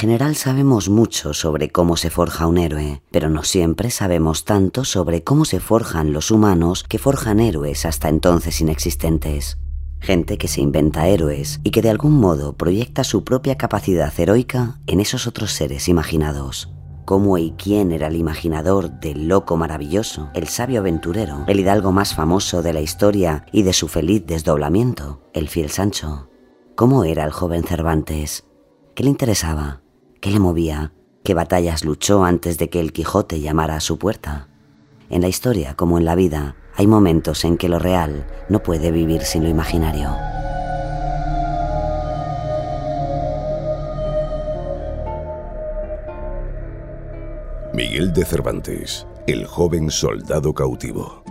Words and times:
General 0.00 0.34
sabemos 0.34 0.88
mucho 0.88 1.34
sobre 1.34 1.68
cómo 1.68 1.98
se 1.98 2.08
forja 2.08 2.46
un 2.46 2.56
héroe, 2.56 3.02
pero 3.10 3.28
no 3.28 3.44
siempre 3.44 3.90
sabemos 3.90 4.46
tanto 4.46 4.86
sobre 4.86 5.24
cómo 5.24 5.44
se 5.44 5.60
forjan 5.60 6.14
los 6.14 6.30
humanos 6.30 6.84
que 6.84 6.96
forjan 6.96 7.38
héroes 7.38 7.84
hasta 7.84 8.08
entonces 8.08 8.62
inexistentes. 8.62 9.58
Gente 10.00 10.38
que 10.38 10.48
se 10.48 10.62
inventa 10.62 11.06
héroes 11.06 11.60
y 11.64 11.70
que 11.70 11.82
de 11.82 11.90
algún 11.90 12.14
modo 12.14 12.54
proyecta 12.54 13.04
su 13.04 13.24
propia 13.24 13.58
capacidad 13.58 14.10
heroica 14.18 14.80
en 14.86 15.00
esos 15.00 15.26
otros 15.26 15.52
seres 15.52 15.86
imaginados. 15.86 16.70
¿Cómo 17.04 17.36
y 17.36 17.50
quién 17.58 17.92
era 17.92 18.06
el 18.06 18.16
imaginador 18.16 19.00
del 19.00 19.28
loco 19.28 19.58
maravilloso, 19.58 20.30
el 20.32 20.48
sabio 20.48 20.80
aventurero, 20.80 21.44
el 21.46 21.60
hidalgo 21.60 21.92
más 21.92 22.14
famoso 22.14 22.62
de 22.62 22.72
la 22.72 22.80
historia 22.80 23.44
y 23.52 23.64
de 23.64 23.74
su 23.74 23.86
feliz 23.86 24.24
desdoblamiento, 24.24 25.20
el 25.34 25.50
fiel 25.50 25.68
Sancho? 25.68 26.30
¿Cómo 26.74 27.04
era 27.04 27.22
el 27.24 27.32
joven 27.32 27.64
Cervantes? 27.64 28.46
¿Qué 28.94 29.04
le 29.04 29.10
interesaba? 29.10 29.82
¿Qué 30.20 30.30
le 30.30 30.38
movía? 30.38 30.92
¿Qué 31.24 31.32
batallas 31.32 31.82
luchó 31.82 32.24
antes 32.24 32.58
de 32.58 32.68
que 32.68 32.78
el 32.78 32.92
Quijote 32.92 33.40
llamara 33.40 33.76
a 33.76 33.80
su 33.80 33.98
puerta? 33.98 34.48
En 35.08 35.22
la 35.22 35.28
historia, 35.28 35.74
como 35.76 35.96
en 35.96 36.04
la 36.04 36.14
vida, 36.14 36.56
hay 36.76 36.86
momentos 36.86 37.42
en 37.46 37.56
que 37.56 37.70
lo 37.70 37.78
real 37.78 38.26
no 38.50 38.62
puede 38.62 38.90
vivir 38.90 39.22
sin 39.22 39.44
lo 39.44 39.48
imaginario. 39.48 40.10
Miguel 47.72 48.12
de 48.12 48.24
Cervantes, 48.26 49.06
el 49.26 49.46
joven 49.46 49.90
soldado 49.90 50.52
cautivo. 50.52 51.24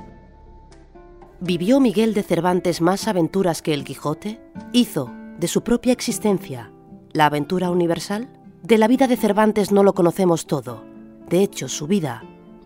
¿Vivió 1.40 1.80
Miguel 1.80 2.16
de 2.16 2.24
Cervantes 2.24 2.82
más 2.82 3.08
aventuras 3.08 3.62
que 3.62 3.76
el 3.76 3.84
Quijote? 3.84 4.42
¿Hizo, 4.74 5.12
de 5.38 5.48
su 5.48 5.64
propia 5.64 5.94
existencia, 5.94 6.72
la 7.14 7.28
aventura 7.28 7.70
universal? 7.70 8.39
De 8.64 8.78
la 8.78 8.88
vida 8.88 9.08
de 9.08 9.16
Cervantes 9.16 9.72
no 9.72 9.84
lo 9.84 9.94
conocemos 9.94 10.46
todo. 10.46 10.84
De 11.30 11.42
hecho, 11.42 11.70
su 11.70 11.88
vida 11.88 12.24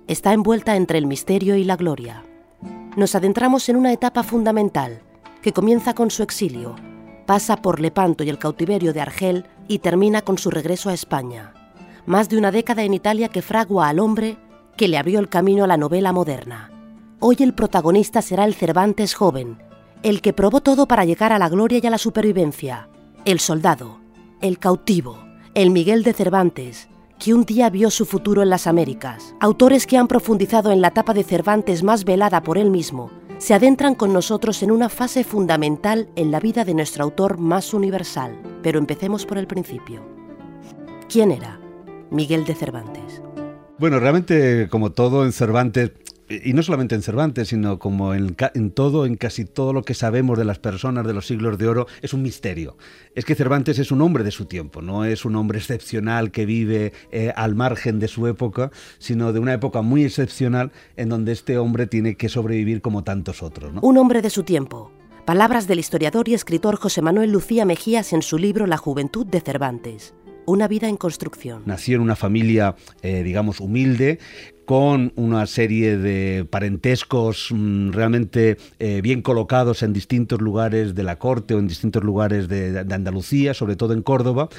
está 0.07 0.33
envuelta 0.33 0.75
entre 0.75 0.97
el 0.97 1.05
misterio 1.05 1.55
y 1.55 1.63
la 1.63 1.75
gloria. 1.75 2.23
Nos 2.97 3.13
adentramos 3.13 3.69
en 3.69 3.75
una 3.75 3.93
etapa 3.93 4.23
fundamental 4.23 5.01
que 5.43 5.53
comienza 5.53 5.93
con 5.93 6.09
su 6.09 6.23
exilio, 6.23 6.75
pasa 7.27 7.57
por 7.57 7.79
Lepanto 7.79 8.23
y 8.23 8.29
el 8.29 8.39
cautiverio 8.39 8.91
de 8.91 9.01
Argel 9.01 9.45
y 9.67 9.79
termina 9.79 10.23
con 10.23 10.39
su 10.39 10.49
regreso 10.49 10.89
a 10.89 10.93
España. 10.93 11.53
Más 12.07 12.27
de 12.27 12.37
una 12.37 12.51
década 12.51 12.83
en 12.83 12.95
Italia 12.95 13.29
que 13.29 13.43
fragua 13.43 13.87
al 13.87 13.99
hombre 13.99 14.37
que 14.75 14.87
le 14.87 14.97
abrió 14.97 15.19
el 15.19 15.29
camino 15.29 15.63
a 15.63 15.67
la 15.67 15.77
novela 15.77 16.11
moderna. 16.11 16.71
Hoy 17.19 17.37
el 17.39 17.53
protagonista 17.53 18.21
será 18.23 18.45
el 18.45 18.55
Cervantes 18.55 19.13
joven, 19.13 19.61
el 20.01 20.21
que 20.21 20.33
probó 20.33 20.59
todo 20.61 20.87
para 20.87 21.05
llegar 21.05 21.31
a 21.31 21.39
la 21.39 21.49
gloria 21.49 21.79
y 21.81 21.87
a 21.87 21.91
la 21.91 21.99
supervivencia, 21.99 22.89
el 23.25 23.39
soldado, 23.39 23.99
el 24.41 24.59
cautivo, 24.59 25.32
el 25.55 25.69
Miguel 25.69 26.01
de 26.01 26.13
Cervantes, 26.13 26.89
que 27.19 27.31
un 27.31 27.45
día 27.45 27.69
vio 27.69 27.91
su 27.91 28.05
futuro 28.05 28.41
en 28.41 28.49
las 28.49 28.65
Américas. 28.65 29.35
Autores 29.39 29.85
que 29.85 29.97
han 29.97 30.07
profundizado 30.07 30.71
en 30.71 30.81
la 30.81 30.87
etapa 30.87 31.13
de 31.13 31.23
Cervantes 31.23 31.83
más 31.83 32.05
velada 32.05 32.41
por 32.41 32.57
él 32.57 32.71
mismo, 32.71 33.11
se 33.37 33.53
adentran 33.53 33.93
con 33.93 34.13
nosotros 34.13 34.63
en 34.63 34.71
una 34.71 34.89
fase 34.89 35.23
fundamental 35.23 36.09
en 36.15 36.31
la 36.31 36.39
vida 36.39 36.65
de 36.65 36.73
nuestro 36.73 37.03
autor 37.03 37.37
más 37.37 37.73
universal. 37.75 38.35
Pero 38.63 38.79
empecemos 38.79 39.27
por 39.27 39.37
el 39.37 39.45
principio. 39.45 40.01
¿Quién 41.07 41.31
era 41.31 41.59
Miguel 42.09 42.45
de 42.45 42.55
Cervantes? 42.55 43.21
Bueno, 43.77 43.99
realmente 43.99 44.67
como 44.71 44.91
todo 44.91 45.23
en 45.23 45.33
Cervantes 45.33 45.91
y 46.29 46.53
no 46.53 46.63
solamente 46.63 46.95
en 46.95 47.01
Cervantes, 47.01 47.49
sino 47.49 47.79
como 47.79 48.13
en, 48.13 48.35
todo, 48.71 49.05
en 49.05 49.15
casi 49.15 49.45
todo 49.45 49.73
lo 49.73 49.83
que 49.83 49.93
sabemos 49.93 50.37
de 50.37 50.45
las 50.45 50.59
personas 50.59 51.05
de 51.05 51.13
los 51.13 51.27
siglos 51.27 51.57
de 51.57 51.67
oro, 51.67 51.87
es 52.01 52.13
un 52.13 52.21
misterio. 52.21 52.77
Es 53.15 53.25
que 53.25 53.35
Cervantes 53.35 53.79
es 53.79 53.91
un 53.91 54.01
hombre 54.01 54.23
de 54.23 54.31
su 54.31 54.45
tiempo, 54.45 54.81
no 54.81 55.05
es 55.05 55.25
un 55.25 55.35
hombre 55.35 55.59
excepcional 55.59 56.31
que 56.31 56.45
vive 56.45 56.93
eh, 57.11 57.33
al 57.35 57.55
margen 57.55 57.99
de 57.99 58.07
su 58.07 58.27
época, 58.27 58.71
sino 58.99 59.33
de 59.33 59.39
una 59.39 59.53
época 59.53 59.81
muy 59.81 60.03
excepcional 60.03 60.71
en 60.95 61.09
donde 61.09 61.31
este 61.31 61.57
hombre 61.57 61.87
tiene 61.87 62.15
que 62.15 62.29
sobrevivir 62.29 62.81
como 62.81 63.03
tantos 63.03 63.43
otros. 63.43 63.73
Un 63.81 63.97
hombre 63.97 64.21
de 64.21 64.29
su 64.29 64.43
tiempo. 64.43 64.91
Palabras 65.25 65.67
del 65.67 65.79
historiador 65.79 66.27
y 66.27 66.33
escritor 66.33 66.75
José 66.75 67.01
Manuel 67.01 67.31
Lucía 67.31 67.63
Mejías 67.63 68.11
en 68.11 68.21
su 68.21 68.37
libro 68.37 68.67
La 68.67 68.77
juventud 68.77 69.25
de 69.25 69.39
Cervantes. 69.39 70.13
Una 70.45 70.67
vida 70.67 70.89
en 70.89 70.97
construcción. 70.97 71.63
Nació 71.65 71.95
en 71.95 72.01
una 72.01 72.17
familia, 72.17 72.75
eh, 73.01 73.23
digamos, 73.23 73.61
humilde, 73.61 74.19
con 74.65 75.13
una 75.15 75.45
serie 75.45 75.97
de 75.97 76.45
parentescos 76.45 77.49
mm, 77.51 77.91
realmente 77.91 78.57
eh, 78.79 79.01
bien 79.01 79.21
colocados 79.21 79.83
en 79.83 79.93
distintos 79.93 80.41
lugares 80.41 80.95
de 80.95 81.03
la 81.03 81.17
corte 81.17 81.53
o 81.53 81.59
en 81.59 81.67
distintos 81.67 82.03
lugares 82.03 82.47
de, 82.47 82.79
Andalucía, 82.79 83.53
sobre 83.53 83.75
todo 83.75 83.93
en 83.93 84.01
Córdoba, 84.01 84.49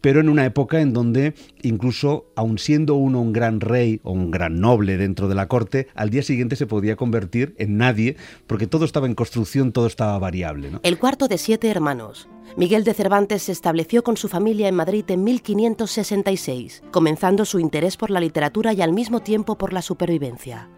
pero 0.00 0.20
en 0.20 0.28
una 0.28 0.44
época 0.46 0.80
en 0.80 0.92
donde 0.92 1.34
incluso, 1.62 2.26
aun 2.36 2.58
siendo 2.58 2.94
uno 2.94 3.20
un 3.20 3.32
gran 3.32 3.60
rey 3.60 4.00
o 4.02 4.12
un 4.12 4.30
gran 4.30 4.60
noble 4.60 4.96
dentro 4.96 5.28
de 5.28 5.34
la 5.34 5.48
corte, 5.48 5.88
al 5.94 6.10
día 6.10 6.22
siguiente 6.22 6.56
se 6.56 6.66
podía 6.66 6.96
convertir 6.96 7.54
en 7.58 7.76
nadie, 7.76 8.16
porque 8.46 8.66
todo 8.66 8.84
estaba 8.84 9.06
en 9.06 9.14
construcción, 9.14 9.72
todo 9.72 9.86
estaba 9.86 10.18
variable. 10.18 10.70
El 10.82 10.98
cuarto 10.98 11.28
de 11.28 11.38
siete 11.38 11.68
hermanos. 11.68 12.28
Miguel 12.56 12.82
de 12.82 12.94
Cervantes 12.94 13.44
se 13.44 13.52
estableció 13.52 14.02
con 14.02 14.16
su 14.16 14.28
familia 14.28 14.66
en 14.66 14.74
Madrid 14.74 15.04
en 15.08 15.22
1566, 15.22 16.82
comenzando 16.90 17.44
su 17.44 17.60
interés 17.60 17.96
por 17.96 18.10
la 18.10 18.18
literatura 18.20 18.72
y 18.72 18.82
al 18.82 18.92
mismo 18.92 19.20
tiempo 19.20 19.56
por 19.56 19.72
la 19.72 19.82
supervivencia. 19.82 20.68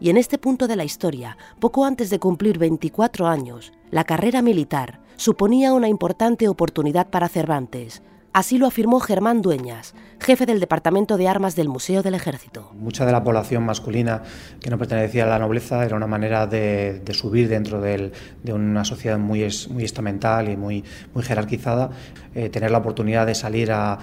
Y 0.00 0.08
en 0.10 0.16
este 0.16 0.38
punto 0.38 0.66
de 0.66 0.76
la 0.76 0.84
historia, 0.84 1.36
poco 1.60 1.84
antes 1.84 2.08
de 2.08 2.18
cumplir 2.18 2.58
24 2.58 3.26
años, 3.26 3.72
la 3.90 4.04
carrera 4.04 4.40
militar 4.40 5.00
suponía 5.16 5.74
una 5.74 5.88
importante 5.88 6.48
oportunidad 6.48 7.10
para 7.10 7.28
Cervantes, 7.28 8.02
Así 8.38 8.56
lo 8.56 8.68
afirmó 8.68 9.00
Germán 9.00 9.42
Dueñas, 9.42 9.96
jefe 10.20 10.46
del 10.46 10.60
Departamento 10.60 11.16
de 11.16 11.26
Armas 11.26 11.56
del 11.56 11.68
Museo 11.68 12.04
del 12.04 12.14
Ejército. 12.14 12.70
Mucha 12.78 13.04
de 13.04 13.10
la 13.10 13.24
población 13.24 13.64
masculina 13.64 14.22
que 14.60 14.70
no 14.70 14.78
pertenecía 14.78 15.24
a 15.24 15.26
la 15.26 15.40
nobleza 15.40 15.84
era 15.84 15.96
una 15.96 16.06
manera 16.06 16.46
de, 16.46 17.02
subir 17.14 17.48
dentro 17.48 17.80
de 17.80 18.12
una 18.46 18.84
sociedad 18.84 19.18
muy, 19.18 19.44
muy 19.70 19.82
estamental 19.82 20.48
y 20.50 20.56
muy, 20.56 20.84
muy 21.14 21.24
jerarquizada, 21.24 21.90
eh, 22.32 22.48
tener 22.48 22.70
la 22.70 22.78
oportunidad 22.78 23.26
de 23.26 23.34
salir 23.34 23.72
a, 23.72 23.98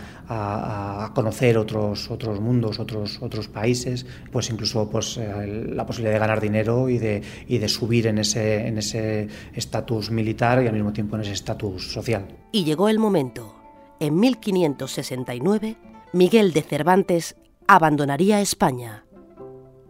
conocer 1.16 1.58
otros, 1.58 2.12
otros 2.12 2.42
mundos, 2.42 2.78
otros, 2.82 3.22
otros 3.22 3.48
países, 3.48 4.06
pues 4.34 4.50
incluso 4.50 4.90
pues, 4.90 5.16
eh, 5.16 5.64
la 5.74 5.86
posibilidad 5.86 6.16
de 6.16 6.20
ganar 6.20 6.42
dinero 6.42 6.90
y 6.90 6.98
de, 6.98 7.22
y 7.48 7.58
de 7.58 7.70
subir 7.70 8.08
en 8.08 8.18
ese 8.18 9.30
estatus 9.54 10.10
en 10.10 10.16
militar 10.16 10.62
y 10.62 10.68
al 10.68 10.74
mismo 10.74 10.92
tiempo 10.92 11.16
en 11.16 11.22
ese 11.22 11.32
estatus 11.32 11.94
social. 11.94 12.28
Y 12.52 12.66
llegó 12.66 12.90
el 12.90 13.00
momento 13.00 13.55
en 14.00 14.20
1569, 14.20 15.78
Miguel 16.14 16.54
de 16.54 16.62
Cervantes 16.62 17.36
abandonaría 17.68 18.42
España. 18.42 19.05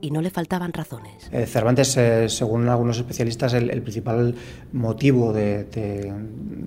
Y 0.01 0.11
no 0.11 0.21
le 0.21 0.29
faltaban 0.29 0.73
razones. 0.73 1.29
Eh, 1.31 1.45
Cervantes, 1.45 1.95
eh, 1.97 2.29
según 2.29 2.67
algunos 2.69 2.97
especialistas, 2.97 3.53
el, 3.53 3.81
principal 3.81 4.35
motivo 4.73 5.31
de, 5.31 5.65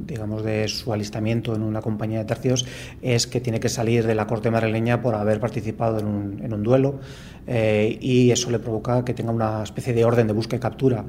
digamos, 0.07 0.43
de 0.43 0.69
su 0.69 0.93
alistamiento 0.93 1.55
en 1.55 1.63
una 1.63 1.81
compañía 1.81 2.19
de 2.19 2.25
tercios 2.25 2.67
es 3.03 3.27
que 3.27 3.41
tiene 3.41 3.61
que 3.61 3.69
salir 3.69 4.07
de 4.07 4.15
la 4.15 4.27
corte 4.27 4.51
madrileña 4.51 5.03
por 5.03 5.15
haber 5.15 5.41
participado 5.41 5.99
en 5.99 6.53
un, 6.53 6.63
duelo 6.63 7.01
eh, 7.47 7.97
y 8.01 8.31
eso 8.31 8.51
le 8.51 8.59
provoca 8.59 9.05
que 9.05 9.15
tenga 9.15 9.31
una 9.31 9.63
especie 9.63 9.93
de 9.93 10.05
orden 10.05 10.27
de 10.27 10.33
búsqueda 10.33 10.57
y 10.57 10.61
captura 10.61 11.05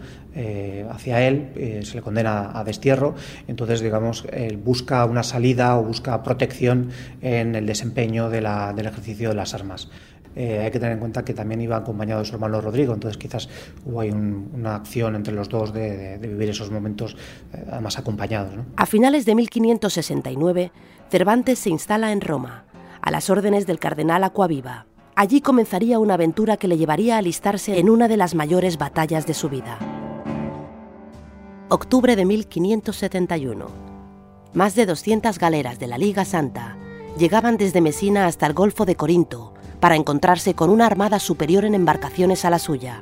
hacia 0.90 1.28
él, 1.28 1.82
se 1.84 1.96
le 1.96 2.02
condena 2.02 2.58
a 2.58 2.64
destierro, 2.64 3.16
entonces, 3.48 3.82
digamos, 3.82 4.26
él 4.32 4.58
busca 4.58 5.04
una 5.06 5.24
salida 5.24 5.78
o 5.78 5.84
busca 5.84 6.22
protección 6.24 6.92
en 7.22 7.56
el 7.56 7.66
desempeño 7.66 8.30
del 8.30 8.46
ejercicio 8.86 9.30
de 9.30 9.36
las 9.36 9.54
armas. 9.54 9.90
Eh, 10.36 10.60
hay 10.64 10.72
que 10.72 10.80
tener 10.80 10.94
en 10.94 11.00
cuenta 11.00 11.26
que 11.26 11.34
también 11.34 11.62
iba 11.62 11.78
acompañado 11.78 12.22
de 12.22 12.26
su 12.26 12.36
hermano 12.36 12.62
Rodrigo, 12.62 12.94
entonces 12.94 13.18
quizás 13.18 13.50
hubo 13.86 14.00
una 14.00 14.76
acción 14.76 15.16
entre 15.16 15.34
los 15.34 15.50
dos 15.50 15.74
de, 15.74 16.18
vivir 16.22 16.50
esos 16.50 16.72
momentos 16.72 17.16
eh, 17.54 17.80
más 17.82 17.98
acompañados. 17.98 18.54
A 18.76 18.86
finales 18.86 19.26
de 19.26 19.36
1569, 19.36 20.72
Cervantes 21.10 21.60
se 21.60 21.70
instala 21.70 22.12
en 22.12 22.22
Roma, 22.22 22.66
a 23.02 23.12
las 23.12 23.30
órdenes 23.30 23.66
del 23.66 23.80
cardenal 23.80 24.24
Aquaviva. 24.24 24.86
Allí 25.16 25.42
comenzaría 25.42 26.00
una 26.00 26.14
aventura 26.14 26.58
que 26.58 26.68
le 26.68 26.78
llevaría 26.78 27.16
a 27.16 27.18
alistarse 27.18 27.80
en 27.80 27.90
una 27.90 28.08
de 28.08 28.18
las 28.18 28.36
mayores 28.36 28.78
batallas 28.78 29.26
de 29.26 29.34
su 29.34 29.50
vida. 29.50 29.78
Octubre 31.68 32.16
de 32.16 32.26
1571. 32.26 33.68
Más 34.54 34.76
de 34.76 34.86
200 34.86 35.38
galeras 35.38 35.78
de 35.78 35.88
la 35.88 35.98
Liga 35.98 36.26
Santa 36.26 36.78
llegaban 37.18 37.58
desde 37.58 37.82
Mesina 37.82 38.26
hasta 38.26 38.48
el 38.48 38.54
Golfo 38.54 38.86
de 38.86 38.96
Corinto, 38.96 39.54
para 39.80 39.96
encontrarse 39.96 40.54
con 40.54 40.70
una 40.70 40.86
armada 40.86 41.20
superior 41.20 41.66
en 41.66 41.76
embarcaciones 41.76 42.46
a 42.46 42.50
la 42.50 42.60
suya. 42.60 43.02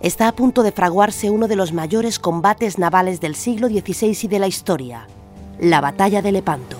Está 0.00 0.28
a 0.28 0.32
punto 0.32 0.62
de 0.62 0.72
fraguarse 0.72 1.30
uno 1.30 1.48
de 1.48 1.56
los 1.56 1.72
mayores 1.72 2.18
combates 2.18 2.78
navales 2.78 3.20
del 3.20 3.34
siglo 3.34 3.68
XVI 3.68 4.16
y 4.22 4.28
de 4.28 4.38
la 4.38 4.46
historia, 4.46 5.06
la 5.58 5.80
Batalla 5.80 6.22
de 6.22 6.32
Lepanto. 6.32 6.76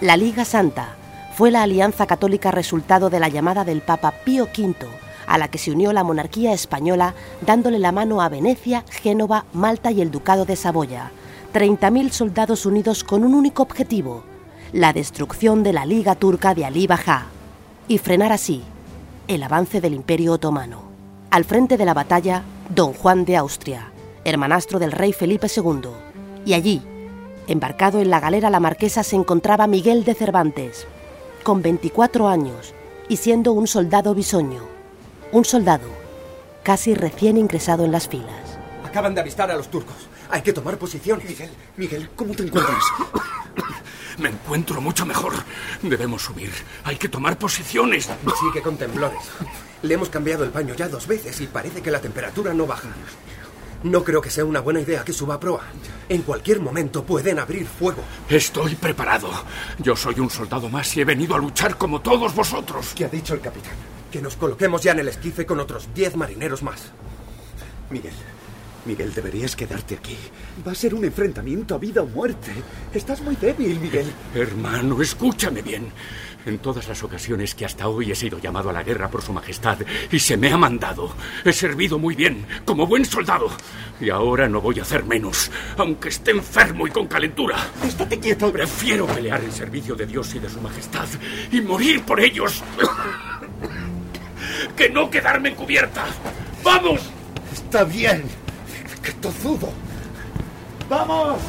La 0.00 0.16
Liga 0.16 0.44
Santa 0.44 0.96
fue 1.36 1.50
la 1.50 1.62
alianza 1.62 2.06
católica 2.06 2.50
resultado 2.50 3.10
de 3.10 3.20
la 3.20 3.28
llamada 3.28 3.64
del 3.64 3.80
Papa 3.80 4.12
Pío 4.24 4.44
V, 4.44 4.74
a 5.26 5.38
la 5.38 5.48
que 5.48 5.58
se 5.58 5.70
unió 5.70 5.92
la 5.92 6.02
monarquía 6.02 6.52
española 6.52 7.14
dándole 7.46 7.78
la 7.78 7.92
mano 7.92 8.20
a 8.20 8.28
Venecia, 8.28 8.84
Génova, 8.90 9.44
Malta 9.52 9.92
y 9.92 10.00
el 10.00 10.10
Ducado 10.10 10.44
de 10.44 10.56
Saboya. 10.56 11.12
30.000 11.54 12.10
soldados 12.10 12.66
unidos 12.66 13.04
con 13.04 13.24
un 13.24 13.34
único 13.34 13.62
objetivo, 13.62 14.24
la 14.72 14.92
destrucción 14.92 15.62
de 15.62 15.72
la 15.72 15.84
Liga 15.84 16.14
Turca 16.14 16.54
de 16.54 16.64
Ali 16.64 16.86
Bajá 16.86 17.26
y 17.88 17.98
frenar 17.98 18.32
así 18.32 18.62
el 19.26 19.42
avance 19.42 19.80
del 19.80 19.94
Imperio 19.94 20.32
Otomano. 20.32 20.82
Al 21.30 21.44
frente 21.44 21.76
de 21.76 21.84
la 21.84 21.94
batalla, 21.94 22.42
don 22.68 22.92
Juan 22.92 23.24
de 23.24 23.36
Austria, 23.36 23.92
hermanastro 24.24 24.78
del 24.78 24.92
rey 24.92 25.12
Felipe 25.12 25.48
II, 25.54 25.90
y 26.44 26.54
allí, 26.54 26.82
embarcado 27.46 28.00
en 28.00 28.10
la 28.10 28.20
galera 28.20 28.50
La 28.50 28.60
Marquesa, 28.60 29.02
se 29.02 29.16
encontraba 29.16 29.66
Miguel 29.66 30.04
de 30.04 30.14
Cervantes, 30.14 30.86
con 31.42 31.62
24 31.62 32.28
años 32.28 32.74
y 33.08 33.16
siendo 33.16 33.52
un 33.52 33.66
soldado 33.66 34.14
bisoño, 34.14 34.62
un 35.32 35.44
soldado 35.44 35.88
casi 36.62 36.94
recién 36.94 37.38
ingresado 37.38 37.84
en 37.84 37.92
las 37.92 38.08
filas. 38.08 38.58
Acaban 38.84 39.14
de 39.14 39.20
avistar 39.20 39.50
a 39.50 39.56
los 39.56 39.68
turcos. 39.68 40.08
Hay 40.30 40.42
que 40.42 40.52
tomar 40.52 40.78
posiciones. 40.78 41.28
Miguel, 41.28 41.50
Miguel, 41.76 42.10
¿cómo 42.14 42.34
te 42.34 42.44
encuentras? 42.44 42.84
Me 44.18 44.28
encuentro 44.28 44.80
mucho 44.80 45.06
mejor. 45.06 45.32
Debemos 45.82 46.22
subir. 46.22 46.52
Hay 46.84 46.96
que 46.96 47.08
tomar 47.08 47.38
posiciones. 47.38 48.08
Sigue 48.40 48.62
con 48.62 48.76
temblores. 48.76 49.20
Le 49.82 49.94
hemos 49.94 50.08
cambiado 50.10 50.44
el 50.44 50.50
baño 50.50 50.74
ya 50.74 50.88
dos 50.88 51.06
veces 51.06 51.40
y 51.40 51.46
parece 51.46 51.80
que 51.82 51.90
la 51.90 52.00
temperatura 52.00 52.52
no 52.52 52.66
baja. 52.66 52.88
No 53.82 54.04
creo 54.04 54.20
que 54.20 54.28
sea 54.28 54.44
una 54.44 54.60
buena 54.60 54.80
idea 54.80 55.04
que 55.04 55.12
suba 55.12 55.36
a 55.36 55.40
proa. 55.40 55.62
En 56.08 56.20
cualquier 56.22 56.60
momento 56.60 57.02
pueden 57.02 57.38
abrir 57.38 57.66
fuego. 57.66 58.02
Estoy 58.28 58.74
preparado. 58.74 59.30
Yo 59.78 59.96
soy 59.96 60.20
un 60.20 60.28
soldado 60.28 60.68
más 60.68 60.94
y 60.96 61.00
he 61.00 61.04
venido 61.06 61.34
a 61.34 61.38
luchar 61.38 61.78
como 61.78 62.02
todos 62.02 62.34
vosotros. 62.34 62.92
¿Qué 62.94 63.06
ha 63.06 63.08
dicho 63.08 63.32
el 63.32 63.40
capitán? 63.40 63.72
Que 64.12 64.20
nos 64.20 64.36
coloquemos 64.36 64.82
ya 64.82 64.92
en 64.92 64.98
el 64.98 65.08
esquife 65.08 65.46
con 65.46 65.60
otros 65.60 65.88
diez 65.94 66.14
marineros 66.14 66.62
más. 66.62 66.92
Miguel, 67.88 68.12
Miguel, 68.84 69.12
deberías 69.12 69.54
quedarte 69.56 69.96
aquí. 69.96 70.16
Va 70.66 70.72
a 70.72 70.74
ser 70.74 70.94
un 70.94 71.04
enfrentamiento 71.04 71.74
a 71.74 71.78
vida 71.78 72.02
o 72.02 72.06
muerte. 72.06 72.52
Estás 72.94 73.20
muy 73.20 73.36
débil, 73.36 73.78
Miguel. 73.78 74.06
Hermano, 74.34 75.00
escúchame 75.02 75.62
bien. 75.62 75.92
En 76.46 76.58
todas 76.58 76.88
las 76.88 77.02
ocasiones 77.02 77.54
que 77.54 77.66
hasta 77.66 77.86
hoy 77.88 78.10
he 78.10 78.14
sido 78.14 78.38
llamado 78.38 78.70
a 78.70 78.72
la 78.72 78.82
guerra 78.82 79.10
por 79.10 79.20
su 79.20 79.32
majestad 79.32 79.76
y 80.10 80.18
se 80.18 80.38
me 80.38 80.50
ha 80.50 80.56
mandado, 80.56 81.14
he 81.44 81.52
servido 81.52 81.98
muy 81.98 82.14
bien, 82.14 82.46
como 82.64 82.86
buen 82.86 83.04
soldado. 83.04 83.50
Y 84.00 84.08
ahora 84.08 84.48
no 84.48 84.62
voy 84.62 84.78
a 84.78 84.82
hacer 84.82 85.04
menos, 85.04 85.50
aunque 85.76 86.08
esté 86.08 86.30
enfermo 86.30 86.86
y 86.86 86.90
con 86.90 87.06
calentura. 87.08 87.58
Estate 87.84 88.18
quieto. 88.18 88.50
Prefiero 88.50 89.06
pelear 89.06 89.44
en 89.44 89.52
servicio 89.52 89.94
de 89.94 90.06
Dios 90.06 90.34
y 90.34 90.38
de 90.38 90.48
su 90.48 90.60
majestad 90.62 91.06
y 91.52 91.60
morir 91.60 92.02
por 92.04 92.18
ellos 92.20 92.62
que 94.76 94.88
no 94.88 95.10
quedarme 95.10 95.50
en 95.50 95.54
cubierta. 95.56 96.06
¡Vamos! 96.64 97.00
Está 97.52 97.84
bien. 97.84 98.24
¡Qué 99.10 99.16
tozudo! 99.16 99.68
¡Vamos! 100.88 101.40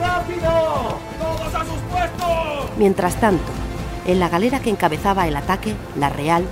¡Rápido! 0.00 0.98
¡Todos 1.20 1.54
a 1.54 1.60
sus 1.60 1.78
puestos! 1.88 2.70
Mientras 2.78 3.20
tanto, 3.20 3.44
en 4.06 4.18
la 4.18 4.28
galera 4.28 4.58
que 4.58 4.70
encabezaba 4.70 5.28
el 5.28 5.36
ataque, 5.36 5.74
la 5.96 6.08
Real, 6.08 6.44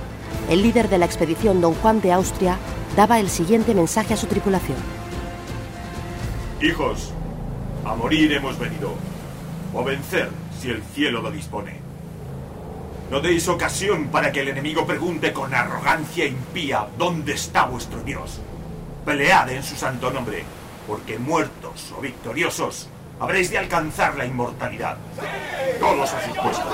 el 0.49 0.61
líder 0.63 0.87
de 0.87 0.97
la 0.97 1.05
expedición, 1.05 1.59
don 1.59 1.73
Juan 1.73 1.99
de 1.99 2.13
Austria, 2.13 2.57
daba 2.95 3.19
el 3.19 3.29
siguiente 3.29 3.75
mensaje 3.75 4.13
a 4.13 4.17
su 4.17 4.27
tripulación. 4.27 4.77
Hijos, 6.61 7.11
a 7.83 7.93
morir 7.95 8.31
hemos 8.31 8.57
venido, 8.57 8.93
o 9.73 9.83
vencer 9.83 10.29
si 10.61 10.69
el 10.69 10.81
cielo 10.93 11.21
lo 11.21 11.31
dispone. 11.31 11.81
No 13.11 13.19
deis 13.19 13.49
ocasión 13.49 14.07
para 14.07 14.31
que 14.31 14.39
el 14.39 14.47
enemigo 14.47 14.85
pregunte 14.85 15.33
con 15.33 15.53
arrogancia 15.53 16.25
impía 16.25 16.87
dónde 16.97 17.33
está 17.33 17.65
vuestro 17.65 18.01
Dios. 18.03 18.39
Pelead 19.05 19.49
en 19.49 19.61
su 19.61 19.75
santo 19.75 20.09
nombre, 20.09 20.43
porque 20.87 21.19
muertos 21.19 21.93
o 21.95 22.01
victoriosos 22.01 22.89
habréis 23.19 23.51
de 23.51 23.59
alcanzar 23.59 24.15
la 24.15 24.25
inmortalidad. 24.25 24.97
Todos 25.79 26.11
a 26.11 26.25
sus 26.25 26.35
puestos. 26.35 26.65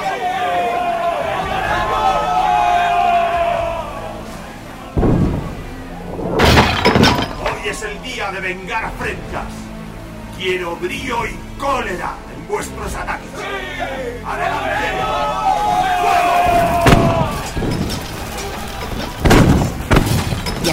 Hoy 7.44 7.70
es 7.70 7.82
el 7.84 8.02
día 8.02 8.32
de 8.32 8.40
vengar 8.40 8.86
afrentas. 8.86 9.54
Quiero 10.38 10.78
brío 10.78 11.26
y 11.26 11.36
cólera 11.60 12.16
en 12.34 12.48
vuestros 12.48 12.96
ataques. 12.96 13.30
¡Adelante! 14.26 14.71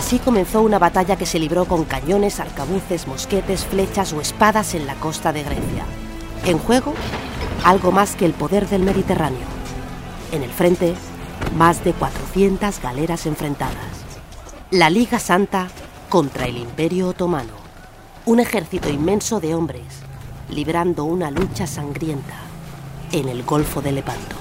Así 0.09 0.21
comenzó 0.21 0.63
una 0.63 0.79
batalla 0.79 1.17
que 1.17 1.27
se 1.27 1.39
libró 1.39 1.67
con 1.67 1.85
cañones, 1.85 2.41
arcabuces, 2.41 3.07
mosquetes, 3.07 3.67
flechas 3.67 4.15
o 4.15 4.23
espadas 4.23 4.73
en 4.75 4.87
la 4.87 4.95
costa 4.95 5.35
de 5.35 5.43
Grecia. 5.43 5.85
En 6.47 6.57
juego, 6.57 6.95
algo 7.63 7.93
más 7.93 8.17
que 8.17 8.25
el 8.25 8.33
poder 8.33 8.71
del 8.71 8.85
Mediterráneo. 8.85 9.47
En 10.33 10.43
el 10.43 10.51
frente, 10.51 10.95
más 11.59 11.85
de 11.85 11.93
400 11.93 12.81
galeras 12.81 13.27
enfrentadas. 13.27 13.77
La 14.71 14.89
Liga 14.89 15.19
Santa 15.19 15.69
contra 16.09 16.47
el 16.47 16.57
Imperio 16.57 17.09
Otomano. 17.09 17.53
Un 18.25 18.41
ejército 18.41 18.89
inmenso 18.89 19.41
de 19.41 19.55
hombres 19.55 19.85
librando 20.49 21.05
una 21.05 21.31
lucha 21.31 21.67
sangrienta 21.67 22.37
en 23.13 23.29
el 23.29 23.43
Golfo 23.43 23.83
de 23.83 23.93
Lepanto. 23.93 24.37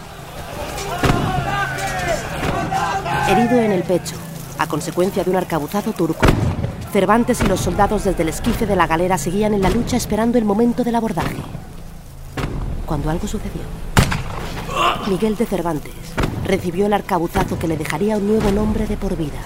Herido 3.27 3.59
en 3.59 3.73
el 3.73 3.83
pecho, 3.83 4.15
a 4.57 4.67
consecuencia 4.67 5.23
de 5.23 5.29
un 5.29 5.35
arcabuzado 5.35 5.93
turco. 5.93 6.25
Cervantes 6.91 7.41
y 7.41 7.47
los 7.47 7.59
soldados 7.59 8.05
desde 8.05 8.23
el 8.23 8.29
esquife 8.29 8.65
de 8.65 8.75
la 8.75 8.87
galera 8.87 9.17
seguían 9.17 9.53
en 9.53 9.61
la 9.61 9.69
lucha 9.69 9.97
esperando 9.97 10.37
el 10.37 10.45
momento 10.45 10.83
del 10.83 10.95
abordaje. 10.95 11.41
Cuando 12.85 13.09
algo 13.09 13.27
sucedió, 13.27 13.61
Miguel 15.07 15.35
de 15.35 15.45
Cervantes 15.45 15.93
recibió 16.45 16.85
el 16.85 16.93
arcabuzazo 16.93 17.59
que 17.59 17.67
le 17.67 17.77
dejaría 17.77 18.17
un 18.17 18.27
nuevo 18.27 18.51
nombre 18.51 18.87
de 18.87 18.95
por 18.95 19.17
vida. 19.17 19.41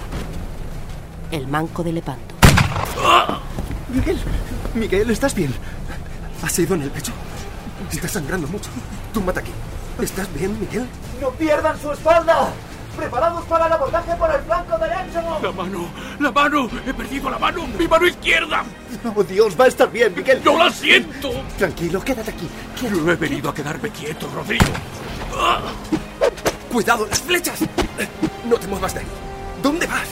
El 1.32 1.48
Manco 1.48 1.84
de 1.84 1.94
Lepanto. 1.94 2.36
Miguel, 3.94 4.20
Miguel, 4.76 5.10
¿estás 5.10 5.34
bien? 5.34 5.54
¿Has 6.44 6.58
ido 6.60 6.76
en 6.76 6.84
el 6.84 6.92
pecho? 6.92 7.12
Estás 7.92 8.12
sangrando 8.12 8.48
mucho. 8.48 8.70
Túmbate 9.14 9.40
aquí. 9.40 9.52
¿Estás 10.02 10.34
bien, 10.34 10.58
Miguel? 10.60 10.88
¡No 11.20 11.30
pierdan 11.32 11.80
su 11.80 11.92
espalda! 11.92 12.54
¡Preparados 13.02 13.44
para 13.46 13.66
el 13.66 13.74
abordaje 13.74 14.16
por 14.16 14.30
el 14.30 14.42
flanco 14.42 14.78
derecho! 14.78 15.40
¡La 15.42 15.52
mano! 15.52 15.88
¡La 16.20 16.32
mano! 16.32 16.70
¡He 16.86 16.94
perdido 16.94 17.32
la 17.32 17.40
mano! 17.40 17.66
¡Mi 17.66 17.88
mano 17.88 18.06
izquierda! 18.06 18.64
¡Oh, 19.16 19.24
Dios! 19.24 19.60
Va 19.60 19.66
a 19.66 19.70
estar 19.70 19.92
bien, 19.92 20.14
Miguel. 20.16 20.40
¡Yo 20.44 20.56
la 20.56 20.70
siento! 20.70 21.32
Tranquilo, 21.58 22.00
quédate 22.00 22.30
aquí. 22.30 22.48
No 22.92 23.12
he 23.12 23.16
venido 23.16 23.50
a 23.50 23.56
quedarme 23.56 23.90
quieto, 23.90 24.30
Rodrigo. 24.36 24.66
¡Cuidado, 26.72 27.08
las 27.08 27.20
flechas! 27.22 27.62
No 28.48 28.58
te 28.58 28.68
muevas 28.68 28.94
de 28.94 29.00
ahí. 29.00 29.08
¿Dónde 29.64 29.88
vas? 29.88 30.08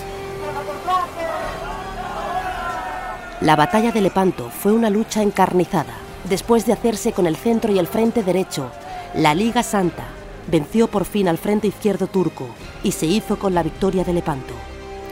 La 3.42 3.56
batalla 3.56 3.92
de 3.92 4.02
Lepanto 4.02 4.50
fue 4.50 4.72
una 4.72 4.90
lucha 4.90 5.22
encarnizada. 5.22 5.94
Después 6.24 6.66
de 6.66 6.74
hacerse 6.74 7.12
con 7.12 7.28
el 7.28 7.36
centro 7.36 7.72
y 7.72 7.78
el 7.78 7.86
frente 7.86 8.24
derecho, 8.24 8.72
la 9.14 9.36
Liga 9.36 9.62
Santa 9.62 10.06
venció 10.50 10.88
por 10.88 11.06
fin 11.06 11.28
al 11.28 11.38
frente 11.38 11.68
izquierdo 11.68 12.08
turco 12.08 12.48
y 12.84 12.92
se 12.92 13.06
hizo 13.06 13.40
con 13.40 13.54
la 13.54 13.64
victoria 13.64 14.04
de 14.04 14.14
Lepanto. 14.14 14.54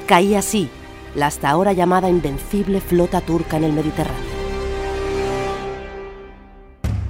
Caía 0.06 0.40
así 0.40 0.70
la 1.16 1.28
hasta 1.28 1.50
ahora 1.50 1.74
llamada 1.74 2.10
invencible 2.10 2.80
flota 2.80 3.22
turca 3.22 3.58
en 3.58 3.64
el 3.64 3.74
Mediterráneo. 3.74 4.38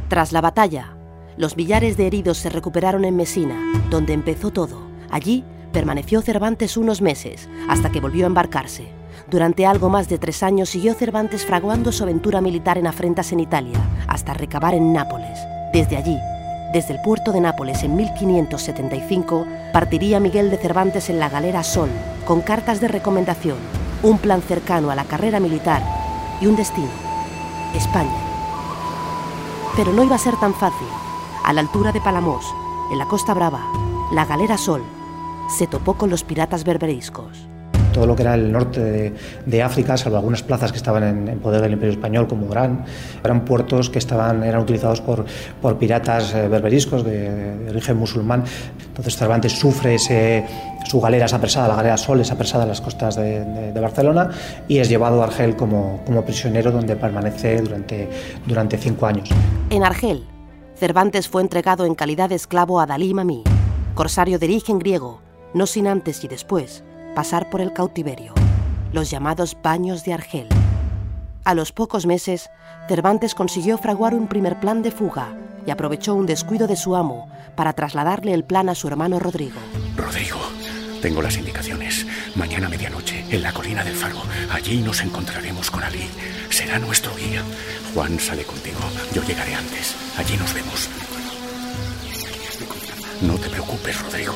Tras 0.08 0.32
la 0.32 0.40
batalla, 0.40 0.96
los 1.36 1.58
millares 1.58 1.98
de 1.98 2.08
heridos 2.08 2.38
se 2.38 2.50
recuperaron 2.50 3.04
en 3.04 3.16
Mesina, 3.16 3.56
donde 3.90 4.14
empezó 4.14 4.52
todo. 4.52 4.88
Allí 5.12 5.44
permaneció 5.74 6.22
Cervantes 6.22 6.78
unos 6.78 7.02
meses, 7.02 7.50
hasta 7.68 7.92
que 7.92 8.00
volvió 8.00 8.26
a 8.26 8.28
embarcarse. 8.28 8.88
Durante 9.30 9.66
algo 9.66 9.90
más 9.90 10.08
de 10.08 10.18
tres 10.18 10.42
años 10.42 10.70
siguió 10.70 10.94
Cervantes 10.94 11.46
fraguando 11.46 11.92
su 11.92 12.04
aventura 12.04 12.40
militar 12.40 12.78
en 12.78 12.88
afrentas 12.88 13.34
en 13.34 13.42
Italia, 13.42 13.78
hasta 14.08 14.34
recabar 14.34 14.74
en 14.74 14.94
Nápoles. 14.94 15.38
Desde 15.74 15.98
allí, 15.98 16.18
desde 16.78 16.94
el 16.94 17.02
puerto 17.02 17.32
de 17.32 17.42
Nápoles 17.42 17.82
en 17.82 17.96
1575, 17.96 19.48
partiría 19.74 20.20
Miguel 20.20 20.52
de 20.52 20.58
Cervantes 20.58 21.10
en 21.10 21.18
la 21.18 21.28
galera 21.28 21.64
Sol, 21.64 21.90
con 22.24 22.42
cartas 22.42 22.80
de 22.80 22.88
recomendación, 22.88 23.58
un 24.04 24.20
plan 24.20 24.44
cercano 24.44 24.92
a 24.92 24.96
la 24.96 25.06
carrera 25.06 25.40
militar 25.40 25.82
y 26.40 26.46
un 26.46 26.56
destino, 26.56 26.92
España. 27.74 28.16
Pero 29.76 29.92
no 29.92 30.04
iba 30.04 30.18
a 30.18 30.20
ser 30.20 30.36
tan 30.36 30.54
fácil. 30.54 30.88
A 31.44 31.52
la 31.52 31.62
altura 31.62 31.92
de 31.92 32.00
Palamos, 32.00 32.46
en 32.92 33.00
la 33.00 33.08
Costa 33.08 33.34
Brava, 33.34 33.64
la 34.12 34.26
galera 34.26 34.60
Sol 34.60 34.84
se 35.50 35.66
topó 35.66 35.96
con 35.96 36.12
los 36.12 36.24
piratas 36.24 36.64
berberiscos 36.64 37.48
todo 37.98 38.06
lo 38.06 38.16
que 38.16 38.22
era 38.22 38.36
el 38.36 38.52
norte 38.52 39.12
de, 39.44 39.64
África, 39.64 39.98
salvo 39.98 40.18
algunas 40.18 40.44
plazas 40.44 40.72
que 40.72 40.78
estaban 40.78 41.28
en, 41.28 41.40
poder 41.40 41.64
del 41.64 41.74
Imperio 41.74 41.94
Español, 41.94 42.28
como 42.28 42.48
Orán, 42.48 42.86
eran 43.24 43.44
puertos 43.44 43.90
que 43.90 43.98
estaban, 43.98 44.44
eran 44.44 44.62
utilizados 44.62 45.02
por, 45.02 45.26
piratas 45.80 46.36
eh, 46.36 46.48
berberiscos 46.48 47.04
de, 47.04 47.66
origen 47.72 47.98
musulmán. 47.98 48.44
Entonces 48.86 49.18
Cervantes 49.18 49.54
sufre 49.54 49.98
su 49.98 51.02
galera 51.02 51.26
es 51.26 51.34
apresada, 51.34 51.70
la 51.70 51.76
galera 51.76 51.98
Sol 51.98 52.22
es 52.22 52.32
apresada 52.32 52.66
en 52.66 52.70
las 52.70 52.82
costas 52.82 53.16
de, 53.16 53.74
Barcelona 53.82 54.30
y 54.68 54.78
es 54.78 54.90
llevado 54.90 55.24
a 55.24 55.26
Argel 55.26 55.56
como, 55.56 56.04
prisionero 56.24 56.72
donde 56.72 56.96
permanece 56.96 57.60
durante, 57.62 58.08
durante 58.46 58.78
cinco 58.78 59.08
años. 59.08 59.28
En 59.72 59.84
Argel, 59.84 60.24
Cervantes 60.76 61.30
fue 61.30 61.42
entregado 61.42 61.86
en 61.86 61.96
calidad 61.96 62.30
de 62.30 62.36
esclavo 62.36 62.80
a 62.80 62.86
Dalí 62.86 63.16
Mami, 63.16 63.44
corsario 63.96 64.38
de 64.38 64.46
origen 64.46 64.78
griego, 64.78 65.20
no 65.56 65.66
sin 65.66 65.88
antes 65.88 66.24
y 66.24 66.28
después 66.28 66.84
pasar 67.18 67.50
por 67.50 67.62
el 67.62 67.74
cautiverio, 67.74 68.32
los 68.94 69.10
llamados 69.10 69.58
baños 69.64 70.04
de 70.06 70.14
Argel. 70.14 70.48
A 71.46 71.56
los 71.56 71.72
pocos 71.72 72.06
meses, 72.06 72.52
Cervantes 72.88 73.34
consiguió 73.34 73.80
fraguar 73.80 74.14
un 74.14 74.28
primer 74.28 74.60
plan 74.60 74.84
de 74.84 74.92
fuga 74.92 75.30
y 75.66 75.72
aprovechó 75.72 76.14
un 76.14 76.28
descuido 76.28 76.68
de 76.68 76.76
su 76.76 76.96
amo 76.96 77.28
para 77.56 77.74
trasladarle 77.74 78.36
el 78.36 78.44
plan 78.44 78.70
a 78.70 78.76
su 78.76 78.88
hermano 78.88 79.18
Rodrigo. 79.18 79.60
Rodrigo, 79.96 80.38
tengo 81.02 81.24
las 81.24 81.38
indicaciones. 81.38 82.06
Mañana 82.36 82.70
medianoche, 82.70 83.26
en 83.32 83.42
la 83.42 83.52
colina 83.52 83.84
del 83.84 83.96
Faro. 83.96 84.22
Allí 84.52 84.82
nos 84.82 85.02
encontraremos 85.02 85.72
con 85.72 85.84
Ali. 85.84 86.08
Será 86.52 86.78
nuestro 86.78 87.16
guía. 87.16 87.42
Juan 87.96 88.20
sale 88.20 88.44
contigo. 88.44 88.78
Yo 89.16 89.24
llegaré 89.24 89.56
antes. 89.56 89.96
Allí 90.20 90.38
nos 90.38 90.54
vemos. 90.54 90.88
No 93.22 93.36
te 93.36 93.50
preocupes, 93.50 94.00
Rodrigo. 94.04 94.34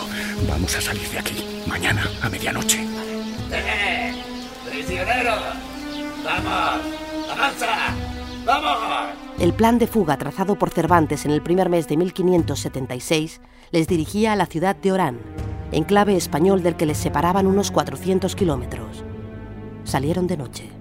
Vamos 0.48 0.76
a 0.76 0.82
salir 0.82 1.08
de 1.10 1.20
aquí. 1.20 1.46
Mañana, 1.68 2.04
a 2.22 2.30
medianoche. 2.30 2.84
¡Eh! 3.52 4.14
¡Prisionero! 4.70 5.36
¡Vamos! 6.24 6.82
¡Avanza! 7.32 7.68
¡Vamos! 8.46 8.78
El 9.40 9.54
plan 9.54 9.78
de 9.78 9.88
fuga 9.88 10.18
trazado 10.18 10.56
por 10.56 10.72
Cervantes 10.72 11.26
en 11.26 11.32
el 11.32 11.44
primer 11.44 11.70
mes 11.70 11.88
de 11.88 11.98
1576 11.98 13.42
les 13.72 13.88
dirigía 13.88 14.34
a 14.34 14.36
la 14.36 14.48
ciudad 14.48 14.76
de 14.76 14.92
Orán, 14.92 15.20
enclave 15.72 16.16
español 16.16 16.64
del 16.64 16.76
que 16.76 16.86
les 16.88 16.98
separaban 16.98 17.48
unos 17.48 17.72
400 17.72 18.36
kilómetros. 18.36 19.04
Salieron 19.84 20.28
de 20.28 20.38
noche. 20.38 20.81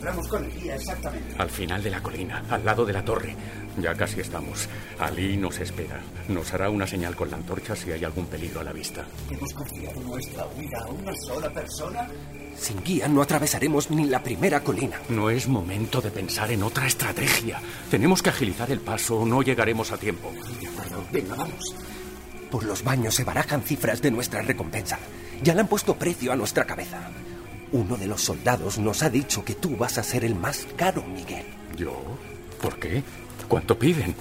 ¿Dónde 0.00 0.16
nos 0.16 0.26
encontramos 0.26 0.28
con 0.28 0.44
el 0.44 0.60
guía 0.60 0.74
exactamente? 0.76 1.34
Al 1.38 1.50
final 1.50 1.82
de 1.82 1.90
la 1.90 2.02
colina, 2.02 2.42
al 2.48 2.64
lado 2.64 2.86
de 2.86 2.92
la 2.92 3.04
torre. 3.04 3.36
Ya 3.78 3.94
casi 3.94 4.20
estamos. 4.20 4.68
Ali 4.98 5.36
nos 5.36 5.58
espera. 5.60 6.00
Nos 6.28 6.52
hará 6.54 6.70
una 6.70 6.86
señal 6.86 7.14
con 7.14 7.30
la 7.30 7.36
antorcha 7.36 7.76
si 7.76 7.92
hay 7.92 8.04
algún 8.04 8.26
peligro 8.26 8.60
a 8.60 8.64
la 8.64 8.72
vista. 8.72 9.04
¿Hemos 9.30 9.52
confiado 9.52 10.00
nuestra 10.00 10.46
huida 10.46 10.78
a 10.80 10.86
una 10.88 11.12
sola 11.14 11.50
persona? 11.50 12.08
Sin 12.56 12.82
guía 12.82 13.08
no 13.08 13.22
atravesaremos 13.22 13.90
ni 13.90 14.06
la 14.06 14.22
primera 14.22 14.60
colina. 14.60 15.00
No 15.08 15.30
es 15.30 15.48
momento 15.48 16.00
de 16.00 16.10
pensar 16.10 16.50
en 16.50 16.62
otra 16.62 16.86
estrategia. 16.86 17.60
Tenemos 17.90 18.22
que 18.22 18.30
agilizar 18.30 18.70
el 18.70 18.80
paso 18.80 19.20
o 19.20 19.26
no 19.26 19.42
llegaremos 19.42 19.92
a 19.92 19.98
tiempo. 19.98 20.32
De 20.60 20.66
acuerdo, 20.66 21.04
venga, 21.12 21.34
vamos. 21.36 21.74
Por 22.50 22.64
los 22.64 22.82
baños 22.82 23.14
se 23.14 23.24
barajan 23.24 23.62
cifras 23.62 24.02
de 24.02 24.10
nuestra 24.10 24.42
recompensa. 24.42 24.98
Ya 25.42 25.54
le 25.54 25.60
han 25.60 25.68
puesto 25.68 25.94
precio 25.94 26.32
a 26.32 26.36
nuestra 26.36 26.64
cabeza. 26.64 27.10
Uno 27.72 27.96
de 27.96 28.06
los 28.06 28.22
soldados 28.22 28.78
nos 28.78 29.02
ha 29.02 29.10
dicho 29.10 29.44
que 29.44 29.54
tú 29.54 29.76
vas 29.76 29.98
a 29.98 30.02
ser 30.02 30.24
el 30.24 30.34
más 30.34 30.66
caro, 30.76 31.04
Miguel. 31.04 31.46
¿Yo? 31.76 32.02
¿Por 32.60 32.78
qué? 32.78 33.02
¿Cuánto 33.48 33.78
piden? 33.78 34.14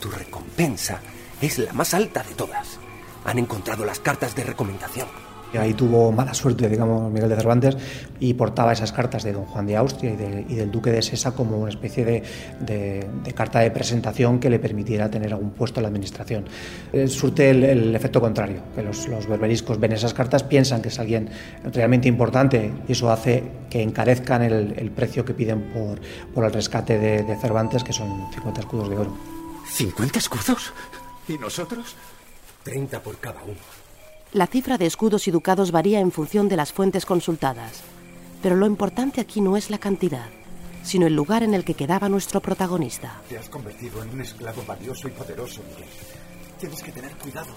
Tu 0.00 0.10
recompensa 0.10 1.00
es 1.40 1.58
la 1.58 1.72
más 1.72 1.94
alta 1.94 2.22
de 2.22 2.34
todas. 2.34 2.78
Han 3.24 3.38
encontrado 3.38 3.84
las 3.84 4.00
cartas 4.00 4.34
de 4.34 4.44
recomendación. 4.44 5.25
Y 5.52 5.56
ahí 5.56 5.74
tuvo 5.74 6.12
mala 6.12 6.34
suerte, 6.34 6.68
digamos, 6.68 7.10
Miguel 7.12 7.28
de 7.28 7.36
Cervantes 7.36 7.76
y 8.18 8.34
portaba 8.34 8.72
esas 8.72 8.92
cartas 8.92 9.22
de 9.22 9.32
don 9.32 9.44
Juan 9.44 9.66
de 9.66 9.76
Austria 9.76 10.12
y, 10.12 10.16
de, 10.16 10.46
y 10.48 10.54
del 10.54 10.70
duque 10.70 10.90
de 10.90 11.02
Sesa 11.02 11.32
como 11.32 11.58
una 11.58 11.70
especie 11.70 12.04
de, 12.04 12.22
de, 12.60 13.06
de, 13.24 13.32
carta 13.32 13.60
de 13.60 13.70
presentación 13.70 14.38
que 14.38 14.50
le 14.50 14.58
permitiera 14.58 15.10
tener 15.10 15.32
algún 15.32 15.50
puesto 15.50 15.80
en 15.80 15.82
la 15.84 15.88
administración. 15.88 16.44
Eh, 16.92 17.06
surte 17.08 17.50
el, 17.50 17.64
el, 17.64 17.94
efecto 17.94 18.20
contrario, 18.20 18.60
que 18.74 18.82
los, 18.82 19.08
los, 19.08 19.26
berberiscos 19.26 19.78
ven 19.78 19.92
esas 19.92 20.14
cartas, 20.14 20.42
piensan 20.42 20.82
que 20.82 20.88
es 20.88 20.98
alguien 20.98 21.30
realmente 21.72 22.08
importante 22.08 22.72
y 22.88 22.92
eso 22.92 23.10
hace 23.10 23.44
que 23.70 23.82
encarezcan 23.82 24.42
el, 24.42 24.74
el 24.76 24.90
precio 24.90 25.24
que 25.24 25.34
piden 25.34 25.62
por, 25.72 26.00
por 26.34 26.44
el 26.44 26.52
rescate 26.52 26.98
de, 26.98 27.22
de 27.22 27.36
Cervantes, 27.36 27.84
que 27.84 27.92
son 27.92 28.30
50 28.32 28.60
escudos 28.60 28.88
de 28.90 28.96
oro. 28.96 29.16
¿50 29.76 30.16
escudos? 30.16 30.72
¿Y 31.28 31.38
nosotros? 31.38 31.96
30 32.64 33.00
por 33.00 33.18
cada 33.18 33.42
uno. 33.44 33.85
La 34.32 34.46
cifra 34.46 34.76
de 34.76 34.86
escudos 34.86 35.28
y 35.28 35.30
ducados 35.30 35.70
varía 35.70 36.00
en 36.00 36.10
función 36.10 36.48
de 36.48 36.56
las 36.56 36.72
fuentes 36.72 37.06
consultadas, 37.06 37.82
pero 38.42 38.56
lo 38.56 38.66
importante 38.66 39.20
aquí 39.20 39.40
no 39.40 39.56
es 39.56 39.70
la 39.70 39.78
cantidad, 39.78 40.26
sino 40.82 41.06
el 41.06 41.14
lugar 41.14 41.42
en 41.42 41.54
el 41.54 41.64
que 41.64 41.74
quedaba 41.74 42.08
nuestro 42.08 42.40
protagonista. 42.40 43.20
Te 43.28 43.38
has 43.38 43.48
convertido 43.48 44.02
en 44.02 44.10
un 44.10 44.20
esclavo 44.20 44.62
valioso 44.66 45.06
y 45.08 45.12
poderoso, 45.12 45.62
Miguel. 45.70 45.88
Tienes 46.58 46.82
que 46.82 46.92
tener 46.92 47.12
cuidado. 47.16 47.52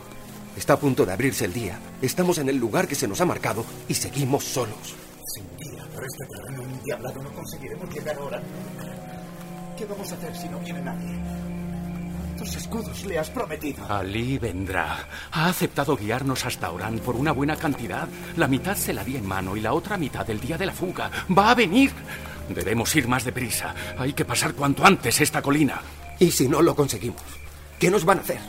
Está 0.55 0.73
a 0.73 0.79
punto 0.79 1.05
de 1.05 1.13
abrirse 1.13 1.45
el 1.45 1.53
día. 1.53 1.79
Estamos 2.01 2.37
en 2.37 2.49
el 2.49 2.57
lugar 2.57 2.87
que 2.87 2.95
se 2.95 3.07
nos 3.07 3.19
ha 3.19 3.25
marcado 3.25 3.65
y 3.87 3.93
seguimos 3.95 4.43
solos. 4.43 4.95
Sin 5.25 5.45
guía 5.57 5.83
por 5.93 6.03
este 6.05 6.25
terreno 6.27 6.63
endiablado 6.63 7.23
no 7.23 7.31
conseguiremos 7.33 7.93
llegar 7.93 8.15
ahora. 8.15 8.41
¿Qué 9.75 9.85
vamos 9.85 10.11
a 10.11 10.15
hacer 10.15 10.35
si 10.35 10.47
no 10.49 10.59
viene 10.59 10.81
nadie? 10.81 11.38
¿Cuántos 12.39 12.55
escudos 12.55 13.03
le 13.03 13.19
has 13.19 13.29
prometido? 13.29 13.85
Ali 13.89 14.37
vendrá. 14.37 15.09
Ha 15.33 15.49
aceptado 15.49 15.97
guiarnos 15.97 16.45
hasta 16.45 16.71
Orán 16.71 16.99
por 16.99 17.17
una 17.17 17.33
buena 17.33 17.57
cantidad. 17.57 18.07
La 18.37 18.47
mitad 18.47 18.77
se 18.77 18.93
la 18.93 19.03
di 19.03 19.17
en 19.17 19.27
mano 19.27 19.57
y 19.57 19.59
la 19.59 19.73
otra 19.73 19.97
mitad 19.97 20.29
el 20.29 20.39
día 20.39 20.57
de 20.57 20.65
la 20.65 20.71
fuga. 20.71 21.11
Va 21.37 21.51
a 21.51 21.55
venir. 21.55 21.91
Debemos 22.47 22.95
ir 22.95 23.09
más 23.09 23.25
deprisa. 23.25 23.75
Hay 23.97 24.13
que 24.13 24.23
pasar 24.23 24.53
cuanto 24.53 24.85
antes 24.85 25.19
esta 25.19 25.41
colina. 25.41 25.81
¿Y 26.17 26.31
si 26.31 26.47
no 26.47 26.61
lo 26.61 26.77
conseguimos? 26.77 27.21
¿Qué 27.77 27.91
nos 27.91 28.05
van 28.05 28.19
a 28.19 28.21
hacer? 28.21 28.39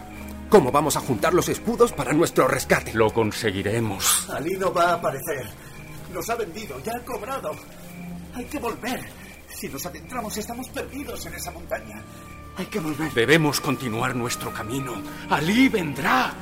¿Cómo 0.48 0.70
vamos 0.70 0.94
a 0.94 1.00
juntar 1.00 1.34
los 1.34 1.48
escudos 1.48 1.90
para 1.90 2.12
nuestro 2.12 2.46
rescate? 2.46 2.94
Lo 2.94 3.12
conseguiremos. 3.12 4.30
Ali 4.30 4.56
no 4.56 4.72
va 4.72 4.90
a 4.90 4.94
aparecer. 4.94 5.50
Nos 6.14 6.30
ha 6.30 6.36
vendido, 6.36 6.80
ya 6.84 6.92
ha 6.94 7.04
cobrado. 7.04 7.50
Hay 8.36 8.44
que 8.44 8.60
volver. 8.60 9.00
Si 9.48 9.68
nos 9.68 9.84
adentramos, 9.84 10.36
estamos 10.36 10.68
perdidos 10.68 11.26
en 11.26 11.34
esa 11.34 11.50
montaña. 11.50 12.04
Hay 12.56 12.66
que 12.66 12.80
volver. 12.80 13.12
Debemos 13.12 13.60
continuar 13.60 14.14
nuestro 14.14 14.52
camino. 14.52 14.92
Ali 15.28 15.68
vendrá. 15.68 16.32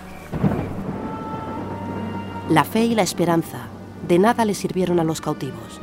La 2.48 2.64
fe 2.64 2.84
y 2.84 2.94
la 2.94 3.02
esperanza 3.02 3.68
de 4.06 4.18
nada 4.18 4.44
le 4.44 4.54
sirvieron 4.54 5.00
a 5.00 5.04
los 5.04 5.20
cautivos. 5.20 5.80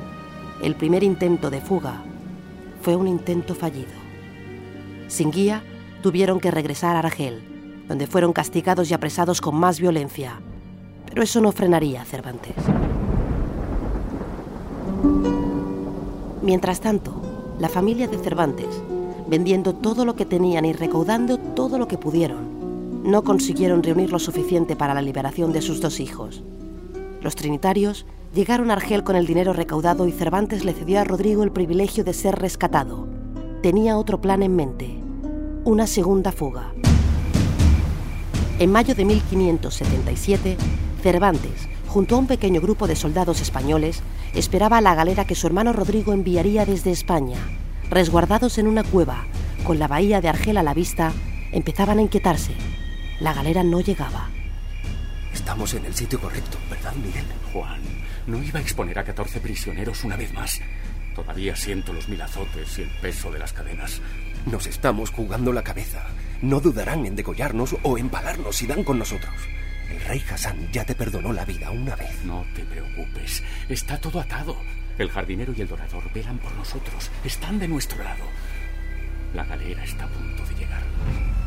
El 0.61 0.75
primer 0.75 1.03
intento 1.03 1.49
de 1.49 1.61
fuga 1.61 2.01
fue 2.81 2.95
un 2.95 3.07
intento 3.07 3.55
fallido. 3.55 3.91
Sin 5.07 5.31
guía, 5.31 5.61
tuvieron 6.01 6.39
que 6.39 6.51
regresar 6.51 6.95
a 6.95 6.99
Argel, 6.99 7.41
donde 7.87 8.07
fueron 8.07 8.33
castigados 8.33 8.89
y 8.89 8.93
apresados 8.93 9.41
con 9.41 9.55
más 9.55 9.79
violencia. 9.79 10.39
Pero 11.07 11.23
eso 11.23 11.39
no 11.41 11.51
frenaría 11.51 12.01
a 12.01 12.05
Cervantes. 12.05 12.55
Mientras 16.41 16.79
tanto, 16.79 17.55
la 17.59 17.69
familia 17.69 18.07
de 18.07 18.17
Cervantes, 18.17 18.81
vendiendo 19.27 19.73
todo 19.73 20.05
lo 20.05 20.15
que 20.15 20.25
tenían 20.25 20.65
y 20.65 20.73
recaudando 20.73 21.37
todo 21.37 21.77
lo 21.77 21.87
que 21.87 21.97
pudieron, 21.97 23.03
no 23.03 23.23
consiguieron 23.23 23.83
reunir 23.83 24.11
lo 24.11 24.19
suficiente 24.19 24.75
para 24.75 24.93
la 24.93 25.01
liberación 25.01 25.51
de 25.53 25.61
sus 25.61 25.81
dos 25.81 25.99
hijos. 25.99 26.43
Los 27.21 27.35
trinitarios 27.35 28.05
llegaron 28.33 28.69
a 28.69 28.73
Argel 28.73 29.03
con 29.03 29.15
el 29.15 29.25
dinero 29.25 29.53
recaudado 29.53 30.07
y 30.07 30.11
Cervantes 30.11 30.65
le 30.65 30.73
cedió 30.73 30.99
a 30.99 31.03
Rodrigo 31.03 31.43
el 31.43 31.51
privilegio 31.51 32.03
de 32.03 32.13
ser 32.13 32.35
rescatado. 32.35 33.07
Tenía 33.61 33.97
otro 33.97 34.21
plan 34.21 34.43
en 34.43 34.55
mente, 34.55 34.99
una 35.63 35.87
segunda 35.87 36.31
fuga. 36.31 36.73
En 38.59 38.71
mayo 38.71 38.95
de 38.95 39.05
1577, 39.05 40.57
Cervantes, 41.01 41.67
junto 41.87 42.15
a 42.15 42.19
un 42.19 42.27
pequeño 42.27 42.61
grupo 42.61 42.87
de 42.87 42.95
soldados 42.95 43.41
españoles, 43.41 44.01
esperaba 44.33 44.77
a 44.77 44.81
la 44.81 44.95
galera 44.95 45.25
que 45.25 45.35
su 45.35 45.47
hermano 45.47 45.73
Rodrigo 45.73 46.13
enviaría 46.13 46.65
desde 46.65 46.91
España. 46.91 47.37
Resguardados 47.89 48.57
en 48.57 48.67
una 48.67 48.83
cueva, 48.83 49.25
con 49.63 49.79
la 49.79 49.87
bahía 49.87 50.21
de 50.21 50.29
Argel 50.29 50.57
a 50.57 50.63
la 50.63 50.73
vista, 50.73 51.13
empezaban 51.51 51.99
a 51.99 52.01
inquietarse. 52.01 52.53
La 53.19 53.33
galera 53.33 53.63
no 53.63 53.79
llegaba. 53.79 54.29
Estamos 55.33 55.73
en 55.73 55.85
el 55.85 55.93
sitio 55.93 56.19
correcto, 56.19 56.57
¿verdad, 56.69 56.93
Miguel? 56.95 57.25
Juan, 57.53 57.81
no 58.27 58.41
iba 58.41 58.59
a 58.59 58.61
exponer 58.61 58.97
a 58.99 59.03
14 59.03 59.39
prisioneros 59.39 60.03
una 60.03 60.17
vez 60.17 60.33
más. 60.33 60.61
Todavía 61.13 61.55
siento 61.55 61.93
los 61.93 62.09
mil 62.09 62.21
azotes 62.21 62.77
y 62.77 62.81
el 62.81 62.89
peso 63.01 63.31
de 63.31 63.39
las 63.39 63.53
cadenas. 63.53 64.01
Nos 64.45 64.67
estamos 64.67 65.11
jugando 65.11 65.53
la 65.53 65.63
cabeza. 65.63 66.05
No 66.41 66.59
dudarán 66.59 67.05
en 67.05 67.15
degollarnos 67.15 67.75
o 67.83 67.97
empalarnos 67.97 68.55
si 68.55 68.67
dan 68.67 68.83
con 68.83 68.99
nosotros. 68.99 69.33
El 69.89 70.01
rey 70.01 70.23
Hassan 70.29 70.69
ya 70.71 70.83
te 70.83 70.95
perdonó 70.95 71.31
la 71.31 71.45
vida 71.45 71.71
una 71.71 71.95
vez. 71.95 72.23
No 72.25 72.45
te 72.53 72.63
preocupes. 72.63 73.43
Está 73.69 73.97
todo 73.97 74.19
atado. 74.19 74.57
El 74.97 75.09
jardinero 75.09 75.53
y 75.55 75.61
el 75.61 75.67
dorador 75.67 76.03
velan 76.13 76.37
por 76.37 76.53
nosotros. 76.53 77.11
Están 77.23 77.59
de 77.59 77.67
nuestro 77.67 78.03
lado. 78.03 78.23
La 79.33 79.43
galera 79.43 79.83
está 79.83 80.05
a 80.05 80.07
punto 80.07 80.45
de 80.45 80.55
llegar. 80.55 80.81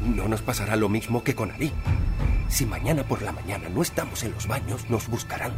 No 0.05 0.29
nos 0.29 0.43
pasará 0.43 0.77
lo 0.77 0.89
mismo 0.89 1.25
que 1.25 1.35
con 1.35 1.51
Ali. 1.51 1.73
Si 2.49 2.67
mañana 2.67 3.05
por 3.05 3.23
la 3.23 3.33
mañana 3.33 3.69
no 3.69 3.83
estamos 3.83 4.23
en 4.23 4.33
los 4.33 4.47
baños, 4.47 4.89
nos 4.91 5.09
buscarán. 5.09 5.53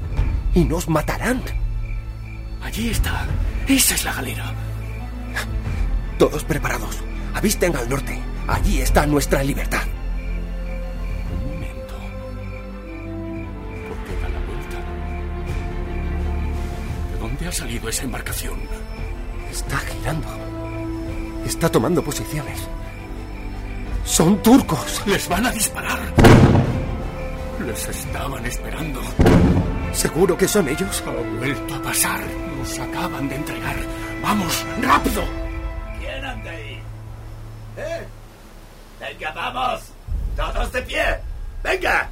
Y 0.55 0.65
nos 0.65 0.89
matarán. 0.89 1.43
Allí 2.63 2.91
está. 2.91 3.27
Esa 3.67 3.95
es 3.95 4.05
la 4.05 4.13
galera. 4.13 4.53
Todos 6.19 6.45
preparados. 6.45 7.03
Avisten 7.35 7.75
al 7.75 7.89
norte. 7.89 8.19
Allí 8.47 8.81
está 8.81 9.07
nuestra 9.07 9.43
libertad. 9.43 9.87
Salido 17.61 17.91
esa 17.91 18.05
embarcación? 18.05 18.59
Está 19.51 19.77
girando. 19.77 20.29
Está 21.45 21.69
tomando 21.69 22.03
posiciones. 22.03 22.59
Son 24.03 24.43
turcos. 24.43 25.03
Les 25.07 25.29
van 25.29 25.45
a 25.45 25.51
disparar. 25.51 25.99
Les 27.67 27.87
estaban 27.87 28.47
esperando. 28.47 29.03
¿Seguro 29.93 30.39
que 30.39 30.49
son 30.49 30.69
ellos? 30.69 31.05
Ha 31.07 31.11
vuelto 31.39 31.75
a 31.75 31.83
pasar. 31.83 32.21
Nos 32.57 32.79
acaban 32.79 33.29
de 33.29 33.37
entregar. 33.37 33.77
¡Vamos, 34.23 34.67
rápido! 34.81 35.23
¿Quién 35.99 36.25
anda 36.25 36.51
ahí? 36.51 36.83
¿Eh? 37.77 38.07
Venga, 39.01 39.33
vamos. 39.33 39.83
Todos 40.35 40.73
de 40.73 40.83
pie. 40.83 41.05
Venga. 41.63 42.09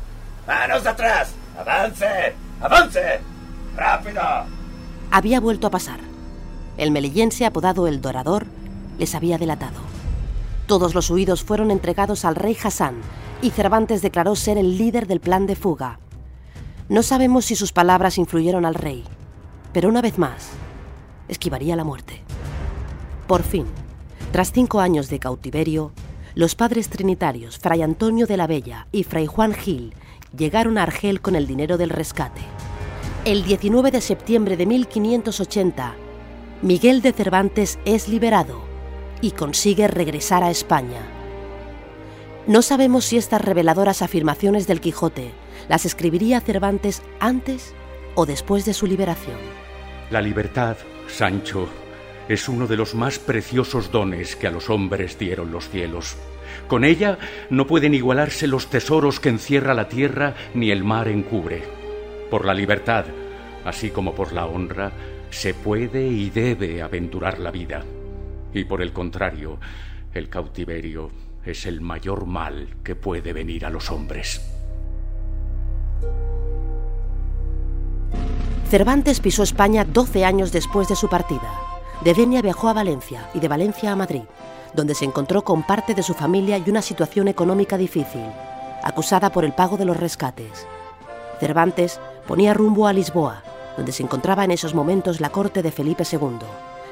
Manos 0.46 0.84
atrás. 0.84 1.32
Avance. 1.58 2.34
Avance. 2.60 3.20
Rápido. 3.76 4.57
Había 5.10 5.40
vuelto 5.40 5.66
a 5.66 5.70
pasar. 5.70 6.00
El 6.76 6.90
melillense 6.90 7.46
apodado 7.46 7.86
el 7.86 8.00
Dorador 8.00 8.46
les 8.98 9.14
había 9.14 9.38
delatado. 9.38 9.80
Todos 10.66 10.94
los 10.94 11.08
huidos 11.10 11.42
fueron 11.42 11.70
entregados 11.70 12.24
al 12.24 12.34
rey 12.34 12.56
Hassan 12.62 12.96
y 13.40 13.50
Cervantes 13.50 14.02
declaró 14.02 14.36
ser 14.36 14.58
el 14.58 14.76
líder 14.76 15.06
del 15.06 15.20
plan 15.20 15.46
de 15.46 15.56
fuga. 15.56 15.98
No 16.88 17.02
sabemos 17.02 17.46
si 17.46 17.56
sus 17.56 17.72
palabras 17.72 18.18
influyeron 18.18 18.66
al 18.66 18.74
rey, 18.74 19.04
pero 19.72 19.88
una 19.88 20.02
vez 20.02 20.18
más, 20.18 20.50
esquivaría 21.28 21.74
la 21.76 21.84
muerte. 21.84 22.22
Por 23.26 23.42
fin, 23.42 23.66
tras 24.32 24.52
cinco 24.52 24.80
años 24.80 25.08
de 25.08 25.18
cautiverio, 25.18 25.92
los 26.34 26.54
padres 26.54 26.90
trinitarios 26.90 27.58
Fray 27.58 27.82
Antonio 27.82 28.26
de 28.26 28.36
la 28.36 28.46
Bella 28.46 28.88
y 28.92 29.04
Fray 29.04 29.26
Juan 29.26 29.54
Gil 29.54 29.94
llegaron 30.36 30.76
a 30.76 30.82
Argel 30.82 31.20
con 31.20 31.34
el 31.34 31.46
dinero 31.46 31.78
del 31.78 31.90
rescate. 31.90 32.42
El 33.24 33.44
19 33.44 33.90
de 33.90 34.00
septiembre 34.00 34.56
de 34.56 34.64
1580, 34.64 35.94
Miguel 36.62 37.02
de 37.02 37.12
Cervantes 37.12 37.78
es 37.84 38.08
liberado 38.08 38.62
y 39.20 39.32
consigue 39.32 39.86
regresar 39.88 40.42
a 40.42 40.50
España. 40.50 41.02
No 42.46 42.62
sabemos 42.62 43.04
si 43.04 43.18
estas 43.18 43.42
reveladoras 43.42 44.00
afirmaciones 44.02 44.66
del 44.66 44.80
Quijote 44.80 45.32
las 45.68 45.84
escribiría 45.84 46.40
Cervantes 46.40 47.02
antes 47.20 47.74
o 48.14 48.24
después 48.24 48.64
de 48.64 48.72
su 48.72 48.86
liberación. 48.86 49.36
La 50.10 50.22
libertad, 50.22 50.76
Sancho, 51.08 51.68
es 52.28 52.48
uno 52.48 52.66
de 52.66 52.76
los 52.76 52.94
más 52.94 53.18
preciosos 53.18 53.90
dones 53.90 54.36
que 54.36 54.46
a 54.46 54.50
los 54.50 54.70
hombres 54.70 55.18
dieron 55.18 55.50
los 55.50 55.68
cielos. 55.68 56.16
Con 56.66 56.84
ella 56.84 57.18
no 57.50 57.66
pueden 57.66 57.94
igualarse 57.94 58.46
los 58.46 58.68
tesoros 58.70 59.20
que 59.20 59.28
encierra 59.28 59.74
la 59.74 59.88
tierra 59.88 60.34
ni 60.54 60.70
el 60.70 60.84
mar 60.84 61.08
encubre. 61.08 61.77
Por 62.30 62.44
la 62.44 62.54
libertad, 62.54 63.06
así 63.64 63.90
como 63.90 64.14
por 64.14 64.32
la 64.32 64.46
honra, 64.46 64.92
se 65.30 65.54
puede 65.54 66.06
y 66.06 66.30
debe 66.30 66.82
aventurar 66.82 67.38
la 67.38 67.50
vida. 67.50 67.84
Y 68.52 68.64
por 68.64 68.82
el 68.82 68.92
contrario, 68.92 69.58
el 70.12 70.28
cautiverio 70.28 71.10
es 71.44 71.66
el 71.66 71.80
mayor 71.80 72.26
mal 72.26 72.76
que 72.82 72.94
puede 72.94 73.32
venir 73.32 73.64
a 73.64 73.70
los 73.70 73.90
hombres. 73.90 74.40
Cervantes 78.68 79.20
pisó 79.20 79.42
España 79.42 79.84
12 79.84 80.26
años 80.26 80.52
después 80.52 80.88
de 80.88 80.96
su 80.96 81.08
partida. 81.08 81.50
De 82.04 82.12
Denia 82.12 82.42
viajó 82.42 82.68
a 82.68 82.74
Valencia 82.74 83.30
y 83.32 83.40
de 83.40 83.48
Valencia 83.48 83.92
a 83.92 83.96
Madrid, 83.96 84.22
donde 84.74 84.94
se 84.94 85.06
encontró 85.06 85.42
con 85.42 85.62
parte 85.62 85.94
de 85.94 86.02
su 86.02 86.12
familia 86.12 86.58
y 86.58 86.68
una 86.68 86.82
situación 86.82 87.28
económica 87.28 87.78
difícil, 87.78 88.26
acusada 88.84 89.30
por 89.30 89.44
el 89.44 89.52
pago 89.52 89.78
de 89.78 89.86
los 89.86 89.96
rescates. 89.96 90.66
Cervantes 91.40 91.98
ponía 92.28 92.52
rumbo 92.52 92.86
a 92.86 92.92
Lisboa, 92.92 93.42
donde 93.76 93.90
se 93.90 94.02
encontraba 94.02 94.44
en 94.44 94.50
esos 94.50 94.74
momentos 94.74 95.20
la 95.20 95.30
corte 95.30 95.62
de 95.62 95.72
Felipe 95.72 96.04
II. 96.12 96.36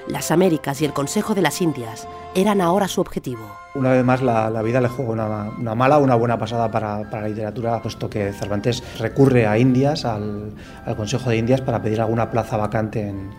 Las 0.08 0.30
Américas 0.30 0.80
y 0.80 0.86
el 0.86 0.94
Consejo 0.94 1.34
de 1.34 1.42
las 1.42 1.60
Indias 1.60 2.08
eran 2.34 2.62
ahora 2.62 2.88
su 2.88 3.02
objetivo. 3.02 3.42
Una 3.74 3.90
vez 3.90 4.02
más 4.02 4.22
la, 4.22 4.62
vida 4.62 4.80
le 4.80 4.88
juega 4.88 5.12
una, 5.58 5.74
mala 5.74 5.98
o 5.98 6.02
una 6.02 6.14
buena 6.14 6.38
pasada 6.38 6.70
para, 6.70 7.02
la 7.02 7.28
literatura, 7.28 7.82
puesto 7.82 8.08
que 8.08 8.32
Cervantes 8.32 8.82
recurre 8.98 9.46
a 9.46 9.58
Indias, 9.58 10.06
al, 10.06 10.54
Consejo 10.96 11.28
de 11.28 11.36
Indias, 11.36 11.60
para 11.60 11.82
pedir 11.82 12.00
alguna 12.00 12.30
plaza 12.30 12.56
vacante 12.56 13.06
en, 13.06 13.30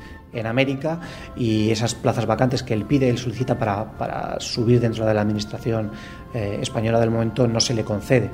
América 0.46 1.00
y 1.36 1.72
esas 1.72 1.96
plazas 1.96 2.28
vacantes 2.28 2.62
que 2.62 2.76
él 2.76 2.86
pide, 2.86 3.10
él 3.10 3.18
solicita 3.18 3.58
para, 3.58 3.98
para 3.98 4.40
subir 4.40 4.80
dentro 4.80 5.04
de 5.04 5.12
la 5.16 5.22
administración 5.22 5.90
eh, 6.32 6.60
española 6.62 7.00
del 7.00 7.10
momento, 7.10 7.48
no 7.48 7.60
se 7.60 7.74
le 7.74 7.84
concede. 7.84 8.30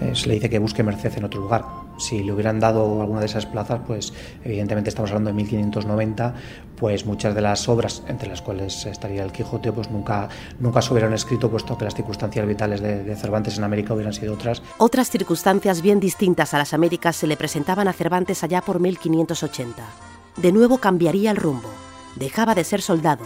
Eh, 0.00 0.12
se 0.14 0.28
le 0.28 0.34
dice 0.34 0.48
que 0.48 0.60
busque 0.60 0.84
merced 0.84 1.12
en 1.16 1.24
otro 1.24 1.40
lugar. 1.40 1.64
Si 2.00 2.22
le 2.22 2.32
hubieran 2.32 2.58
dado 2.58 3.00
alguna 3.00 3.20
de 3.20 3.26
esas 3.26 3.46
plazas, 3.46 3.80
pues 3.86 4.12
evidentemente 4.44 4.90
estamos 4.90 5.10
hablando 5.10 5.30
de 5.30 5.34
1590, 5.34 6.34
pues 6.76 7.06
muchas 7.06 7.34
de 7.34 7.40
las 7.40 7.68
obras, 7.68 8.02
entre 8.08 8.28
las 8.28 8.42
cuales 8.42 8.86
estaría 8.86 9.22
el 9.22 9.32
Quijote, 9.32 9.70
pues 9.70 9.90
nunca, 9.90 10.28
nunca 10.58 10.82
se 10.82 10.92
hubieran 10.92 11.12
escrito, 11.12 11.50
puesto 11.50 11.78
que 11.78 11.84
las 11.84 11.94
circunstancias 11.94 12.46
vitales 12.46 12.80
de, 12.80 13.04
de 13.04 13.16
Cervantes 13.16 13.58
en 13.58 13.64
América 13.64 13.94
hubieran 13.94 14.12
sido 14.12 14.34
otras. 14.34 14.62
Otras 14.78 15.10
circunstancias 15.10 15.82
bien 15.82 16.00
distintas 16.00 16.54
a 16.54 16.58
las 16.58 16.74
Américas 16.74 17.16
se 17.16 17.26
le 17.26 17.36
presentaban 17.36 17.86
a 17.86 17.92
Cervantes 17.92 18.42
allá 18.42 18.62
por 18.62 18.80
1580 18.80 20.10
de 20.36 20.52
nuevo 20.52 20.78
cambiaría 20.78 21.30
el 21.30 21.36
rumbo. 21.36 21.68
Dejaba 22.16 22.54
de 22.54 22.64
ser 22.64 22.80
soldado 22.80 23.24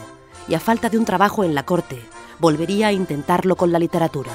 y 0.48 0.54
a 0.54 0.60
falta 0.60 0.88
de 0.88 0.98
un 0.98 1.04
trabajo 1.04 1.44
en 1.44 1.54
la 1.54 1.64
corte, 1.64 1.98
volvería 2.40 2.88
a 2.88 2.92
intentarlo 2.92 3.56
con 3.56 3.72
la 3.72 3.78
literatura. 3.78 4.32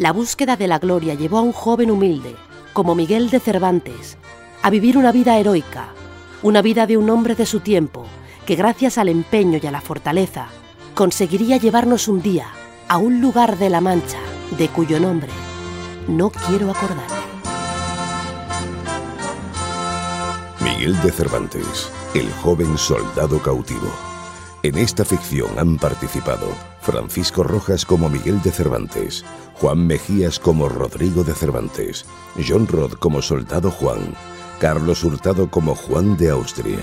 La 0.00 0.14
búsqueda 0.14 0.56
de 0.56 0.66
la 0.66 0.78
gloria 0.78 1.12
llevó 1.12 1.36
a 1.36 1.42
un 1.42 1.52
joven 1.52 1.90
humilde, 1.90 2.34
como 2.72 2.94
Miguel 2.94 3.28
de 3.28 3.38
Cervantes, 3.38 4.16
a 4.62 4.70
vivir 4.70 4.96
una 4.96 5.12
vida 5.12 5.36
heroica, 5.36 5.88
una 6.42 6.62
vida 6.62 6.86
de 6.86 6.96
un 6.96 7.10
hombre 7.10 7.34
de 7.34 7.44
su 7.44 7.60
tiempo, 7.60 8.06
que 8.46 8.56
gracias 8.56 8.96
al 8.96 9.10
empeño 9.10 9.60
y 9.62 9.66
a 9.66 9.70
la 9.70 9.82
fortaleza 9.82 10.46
conseguiría 10.94 11.58
llevarnos 11.58 12.08
un 12.08 12.22
día 12.22 12.46
a 12.88 12.96
un 12.96 13.20
lugar 13.20 13.58
de 13.58 13.68
la 13.68 13.82
Mancha 13.82 14.20
de 14.56 14.68
cuyo 14.68 14.98
nombre 14.98 15.28
no 16.08 16.30
quiero 16.30 16.70
acordarme. 16.70 17.20
Miguel 20.60 20.98
de 21.02 21.12
Cervantes, 21.12 21.92
el 22.14 22.32
joven 22.42 22.78
soldado 22.78 23.38
cautivo. 23.42 23.92
En 24.62 24.78
esta 24.78 25.04
ficción 25.04 25.58
han 25.58 25.76
participado 25.76 26.48
Francisco 26.80 27.42
Rojas 27.42 27.84
como 27.84 28.08
Miguel 28.08 28.40
de 28.40 28.50
Cervantes, 28.50 29.26
Juan 29.60 29.86
Mejías 29.86 30.38
como 30.38 30.70
Rodrigo 30.70 31.22
de 31.22 31.34
Cervantes, 31.34 32.06
John 32.48 32.66
Rod 32.66 32.94
como 32.94 33.20
soldado 33.20 33.70
Juan, 33.70 34.14
Carlos 34.58 35.04
Hurtado 35.04 35.50
como 35.50 35.74
Juan 35.74 36.16
de 36.16 36.30
Austria, 36.30 36.78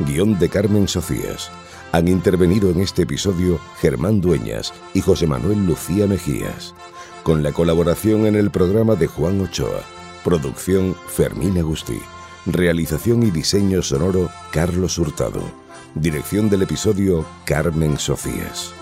guion 0.00 0.36
de 0.40 0.48
Carmen 0.48 0.88
Sofías, 0.88 1.52
Han 1.92 2.08
intervenido 2.08 2.68
en 2.70 2.80
este 2.80 3.02
episodio 3.02 3.60
Germán 3.78 4.20
Dueñas 4.20 4.74
y 4.92 5.02
José 5.02 5.28
Manuel 5.28 5.66
Lucía 5.66 6.08
Mejías, 6.08 6.74
con 7.22 7.44
la 7.44 7.52
colaboración 7.52 8.26
en 8.26 8.34
el 8.34 8.50
programa 8.50 8.96
de 8.96 9.06
Juan 9.06 9.40
Ochoa, 9.40 9.82
producción 10.24 10.96
Fermín 11.06 11.56
Agustí, 11.58 12.00
realización 12.44 13.22
y 13.22 13.30
diseño 13.30 13.82
sonoro 13.82 14.30
Carlos 14.50 14.98
Hurtado, 14.98 15.42
dirección 15.94 16.50
del 16.50 16.62
episodio 16.62 17.24
Carmen 17.44 18.00
Sofías. 18.00 18.74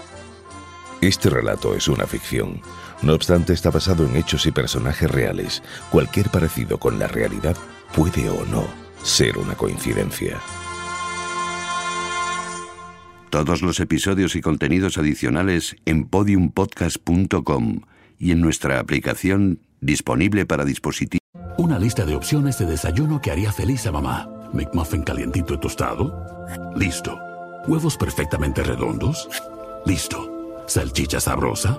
Este 1.02 1.28
relato 1.28 1.74
es 1.74 1.86
una 1.88 2.06
ficción, 2.06 2.62
no 3.04 3.14
obstante 3.14 3.52
está 3.52 3.70
basado 3.70 4.04
en 4.04 4.16
hechos 4.16 4.46
y 4.46 4.52
personajes 4.52 5.10
reales. 5.10 5.62
Cualquier 5.90 6.30
parecido 6.30 6.78
con 6.78 6.98
la 6.98 7.06
realidad 7.06 7.56
puede 7.94 8.28
o 8.28 8.44
no 8.46 8.66
ser 9.02 9.38
una 9.38 9.54
coincidencia. 9.54 10.40
Todos 13.30 13.62
los 13.62 13.80
episodios 13.80 14.36
y 14.36 14.40
contenidos 14.40 14.96
adicionales 14.96 15.76
en 15.84 16.06
podiumpodcast.com 16.06 17.80
y 18.18 18.30
en 18.30 18.40
nuestra 18.40 18.78
aplicación 18.78 19.60
disponible 19.80 20.46
para 20.46 20.64
dispositivos. 20.64 21.18
Una 21.58 21.78
lista 21.78 22.04
de 22.04 22.14
opciones 22.14 22.58
de 22.58 22.66
desayuno 22.66 23.20
que 23.20 23.30
haría 23.30 23.52
feliz 23.52 23.86
a 23.86 23.92
mamá. 23.92 24.28
McMuffin 24.52 25.02
calientito 25.02 25.54
y 25.54 25.60
tostado. 25.60 26.46
Listo. 26.76 27.18
Huevos 27.66 27.96
perfectamente 27.96 28.62
redondos. 28.62 29.28
Listo. 29.84 30.64
Salchicha 30.66 31.20
sabrosa. 31.20 31.78